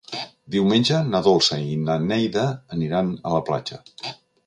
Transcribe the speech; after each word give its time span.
Diumenge 0.55 1.01
na 1.09 1.21
Dolça 1.27 1.61
i 1.73 1.77
na 1.83 1.99
Neida 2.09 2.49
aniran 2.79 3.17
a 3.27 3.39
la 3.39 3.47
platja. 3.53 3.83